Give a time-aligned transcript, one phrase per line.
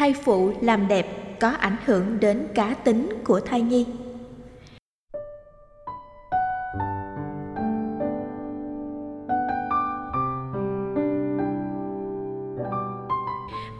[0.00, 1.06] thai phụ làm đẹp
[1.40, 3.86] có ảnh hưởng đến cá tính của thai nhi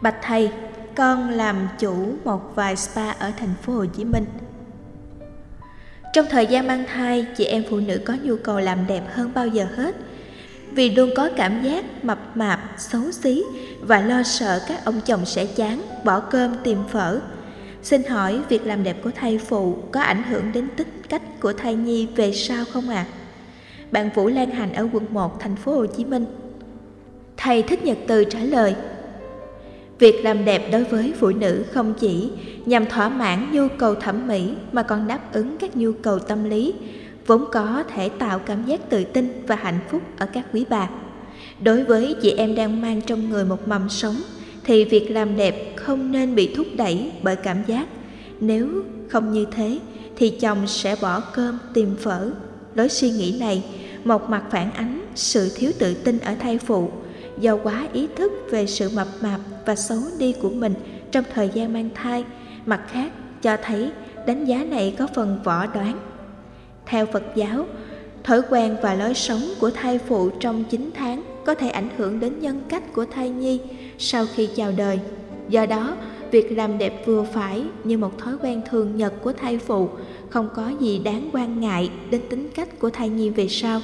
[0.01, 0.51] Bạch thầy,
[0.95, 1.93] con làm chủ
[2.23, 4.25] một vài spa ở thành phố Hồ Chí Minh.
[6.13, 9.31] Trong thời gian mang thai, chị em phụ nữ có nhu cầu làm đẹp hơn
[9.33, 9.95] bao giờ hết
[10.75, 13.43] vì luôn có cảm giác mập mạp, xấu xí
[13.81, 17.19] và lo sợ các ông chồng sẽ chán, bỏ cơm tìm phở.
[17.83, 21.53] Xin hỏi việc làm đẹp của thai phụ có ảnh hưởng đến tính cách của
[21.53, 23.05] thai nhi về sau không ạ?
[23.09, 23.11] À?
[23.91, 26.25] Bạn Vũ Lan Hành ở quận 1 thành phố Hồ Chí Minh.
[27.37, 28.75] Thầy Thích Nhật Từ trả lời:
[29.99, 32.31] Việc làm đẹp đối với phụ nữ không chỉ
[32.65, 36.49] nhằm thỏa mãn nhu cầu thẩm mỹ mà còn đáp ứng các nhu cầu tâm
[36.49, 36.73] lý,
[37.27, 40.89] vốn có thể tạo cảm giác tự tin và hạnh phúc ở các quý bà.
[41.63, 44.15] Đối với chị em đang mang trong người một mầm sống,
[44.63, 47.87] thì việc làm đẹp không nên bị thúc đẩy bởi cảm giác.
[48.39, 49.79] Nếu không như thế,
[50.15, 52.31] thì chồng sẽ bỏ cơm tìm phở.
[52.75, 53.63] Lối suy nghĩ này,
[54.03, 56.91] một mặt phản ánh sự thiếu tự tin ở thai phụ
[57.39, 60.73] do quá ý thức về sự mập mạp và xấu đi của mình
[61.11, 62.23] trong thời gian mang thai,
[62.65, 63.91] mặt khác cho thấy
[64.27, 65.99] đánh giá này có phần võ đoán.
[66.91, 67.65] Theo Phật giáo,
[68.23, 72.19] thói quen và lối sống của thai phụ trong 9 tháng có thể ảnh hưởng
[72.19, 73.59] đến nhân cách của thai nhi
[73.97, 74.99] sau khi chào đời.
[75.49, 75.95] Do đó,
[76.31, 79.89] việc làm đẹp vừa phải như một thói quen thường nhật của thai phụ
[80.29, 83.81] không có gì đáng quan ngại đến tính cách của thai nhi về sau.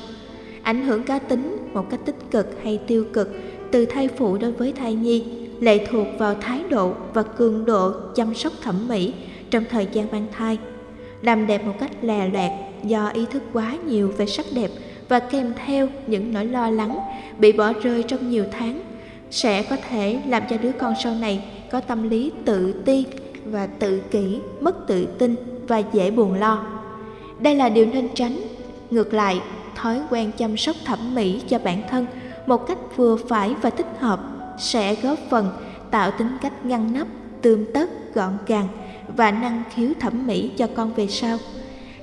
[0.61, 3.30] Ảnh hưởng cá tính một cách tích cực hay tiêu cực
[3.71, 5.23] từ thai phụ đối với thai nhi
[5.59, 9.14] lệ thuộc vào thái độ và cường độ chăm sóc thẩm mỹ
[9.49, 10.58] trong thời gian mang thai.
[11.21, 14.72] Làm đẹp một cách lè loẹt do ý thức quá nhiều về sắc đẹp
[15.09, 17.00] và kèm theo những nỗi lo lắng
[17.38, 18.81] bị bỏ rơi trong nhiều tháng
[19.31, 23.05] sẽ có thể làm cho đứa con sau này có tâm lý tự ti
[23.45, 25.36] và tự kỷ mất tự tin
[25.67, 26.66] và dễ buồn lo
[27.39, 28.39] đây là điều nên tránh
[28.92, 29.42] ngược lại
[29.75, 32.05] thói quen chăm sóc thẩm mỹ cho bản thân
[32.45, 34.20] một cách vừa phải và thích hợp
[34.59, 35.49] sẽ góp phần
[35.92, 37.08] tạo tính cách ngăn nắp,
[37.42, 38.67] tươm tất, gọn gàng
[39.15, 41.38] và năng khiếu thẩm mỹ cho con về sau.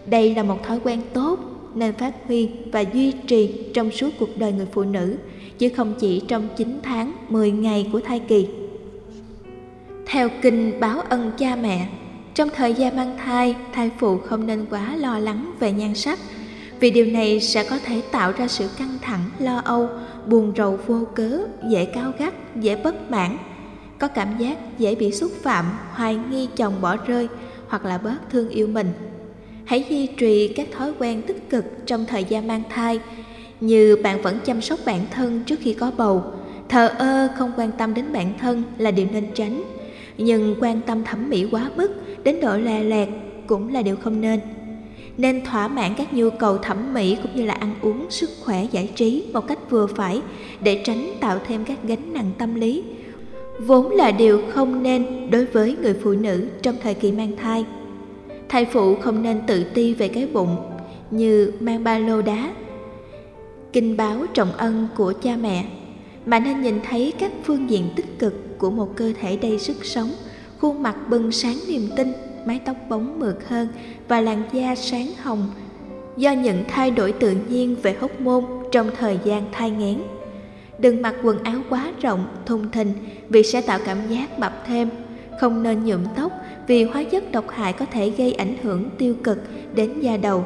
[0.06, 1.38] Đây là một thói quen tốt
[1.74, 5.16] nên phát huy và duy trì trong suốt cuộc đời người phụ nữ,
[5.58, 8.48] chứ không chỉ trong 9 tháng, 10 ngày của thai kỳ.
[10.06, 11.88] Theo kinh báo ân cha mẹ,
[12.34, 16.18] trong thời gian mang thai, thai phụ không nên quá lo lắng về nhan sắc
[16.80, 19.88] vì điều này sẽ có thể tạo ra sự căng thẳng, lo âu,
[20.26, 21.40] buồn rầu vô cớ,
[21.70, 23.36] dễ cao gắt, dễ bất mãn,
[23.98, 27.28] có cảm giác dễ bị xúc phạm, hoài nghi chồng bỏ rơi
[27.68, 28.92] hoặc là bớt thương yêu mình.
[29.64, 33.00] Hãy duy trì các thói quen tích cực trong thời gian mang thai,
[33.60, 36.24] như bạn vẫn chăm sóc bản thân trước khi có bầu,
[36.68, 39.62] thờ ơ không quan tâm đến bản thân là điều nên tránh,
[40.18, 41.90] nhưng quan tâm thẩm mỹ quá mức
[42.24, 43.08] đến độ lè lẹt
[43.46, 44.40] cũng là điều không nên
[45.16, 48.66] nên thỏa mãn các nhu cầu thẩm mỹ cũng như là ăn uống, sức khỏe,
[48.70, 50.20] giải trí một cách vừa phải
[50.60, 52.82] để tránh tạo thêm các gánh nặng tâm lý.
[53.58, 57.64] Vốn là điều không nên đối với người phụ nữ trong thời kỳ mang thai.
[58.54, 60.56] Thai phụ không nên tự ti về cái bụng
[61.10, 62.50] như mang ba lô đá.
[63.72, 65.64] Kinh báo trọng ân của cha mẹ
[66.26, 69.84] mà nên nhìn thấy các phương diện tích cực của một cơ thể đầy sức
[69.84, 70.10] sống,
[70.60, 72.12] khuôn mặt bừng sáng niềm tin
[72.46, 73.68] mái tóc bóng mượt hơn
[74.08, 75.50] và làn da sáng hồng
[76.16, 80.02] do những thay đổi tự nhiên về hóc môn trong thời gian thai nghén.
[80.78, 82.92] Đừng mặc quần áo quá rộng, thùng thình
[83.28, 84.88] vì sẽ tạo cảm giác mập thêm.
[85.40, 86.32] Không nên nhuộm tóc
[86.66, 89.38] vì hóa chất độc hại có thể gây ảnh hưởng tiêu cực
[89.74, 90.44] đến da đầu.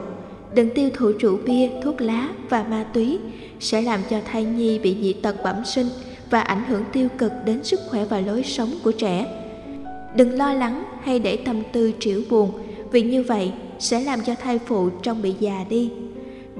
[0.55, 3.19] Đừng tiêu thụ rượu bia, thuốc lá và ma túy
[3.61, 5.87] sẽ làm cho thai nhi bị dị tật bẩm sinh
[6.31, 9.27] và ảnh hưởng tiêu cực đến sức khỏe và lối sống của trẻ.
[10.17, 12.51] Đừng lo lắng hay để tâm tư triểu buồn
[12.93, 15.91] vì như vậy sẽ làm cho thai phụ trông bị già đi.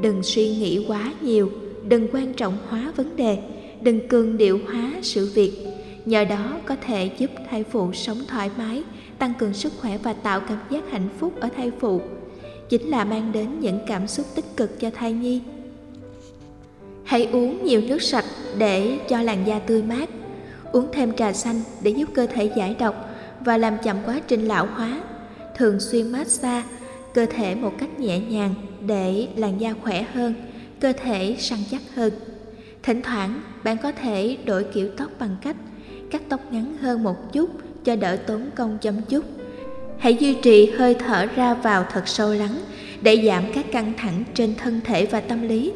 [0.03, 1.51] Đừng suy nghĩ quá nhiều,
[1.89, 3.39] đừng quan trọng hóa vấn đề,
[3.83, 5.53] đừng cường điệu hóa sự việc.
[6.09, 8.83] Nhờ đó có thể giúp thai phụ sống thoải mái,
[9.19, 12.01] tăng cường sức khỏe và tạo cảm giác hạnh phúc ở thai phụ.
[12.69, 15.43] Chính là mang đến những cảm xúc tích cực cho thai nhi.
[17.05, 18.25] Hãy uống nhiều nước sạch
[18.59, 20.09] để cho làn da tươi mát.
[20.73, 23.11] Uống thêm trà xanh để giúp cơ thể giải độc
[23.41, 25.01] và làm chậm quá trình lão hóa.
[25.57, 26.69] Thường xuyên massage
[27.15, 30.35] cơ thể một cách nhẹ nhàng để làn da khỏe hơn,
[30.81, 32.13] cơ thể săn chắc hơn.
[32.83, 35.57] Thỉnh thoảng bạn có thể đổi kiểu tóc bằng cách
[36.11, 37.51] cắt tóc ngắn hơn một chút
[37.85, 39.25] cho đỡ tốn công chăm chút.
[39.99, 42.59] Hãy duy trì hơi thở ra vào thật sâu lắng
[43.03, 45.73] để giảm các căng thẳng trên thân thể và tâm lý.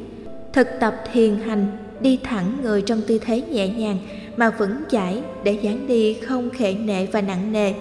[0.52, 1.66] Thực tập thiền hành,
[2.00, 3.98] đi thẳng người trong tư thế nhẹ nhàng
[4.36, 7.74] mà vững chãi để dán đi không khệ nệ và nặng nề.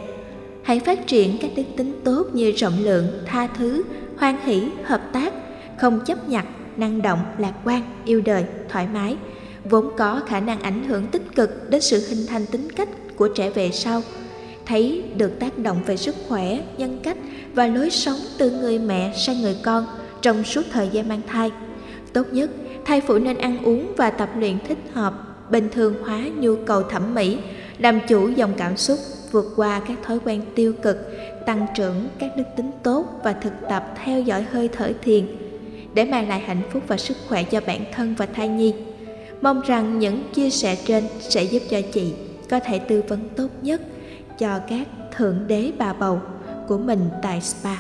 [0.64, 3.84] Hãy phát triển các đức tính tốt như rộng lượng, tha thứ,
[4.18, 5.34] hoan hỷ, hợp tác,
[5.78, 6.46] không chấp nhặt,
[6.78, 9.18] năng động, lạc quan, yêu đời, thoải mái,
[9.70, 13.28] vốn có khả năng ảnh hưởng tích cực đến sự hình thành tính cách của
[13.28, 14.02] trẻ về sau.
[14.66, 17.18] Thấy được tác động về sức khỏe, nhân cách
[17.54, 19.86] và lối sống từ người mẹ sang người con
[20.22, 21.52] trong suốt thời gian mang thai.
[22.14, 22.50] Tốt nhất,
[22.86, 25.14] thai phụ nên ăn uống và tập luyện thích hợp,
[25.52, 27.38] bình thường hóa nhu cầu thẩm mỹ,
[27.78, 29.00] làm chủ dòng cảm xúc,
[29.32, 30.98] vượt qua các thói quen tiêu cực,
[31.46, 35.26] tăng trưởng các đức tính tốt và thực tập theo dõi hơi thở thiền
[35.94, 38.74] để mang lại hạnh phúc và sức khỏe cho bản thân và thai nhi.
[39.42, 42.14] Mong rằng những chia sẻ trên sẽ giúp cho chị
[42.50, 43.82] có thể tư vấn tốt nhất
[44.38, 46.22] cho các thượng đế bà bầu
[46.68, 47.76] của mình tại spa.